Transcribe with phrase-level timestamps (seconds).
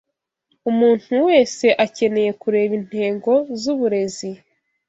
[0.69, 4.29] Umuntu wese akeneye kureba intego zuburezi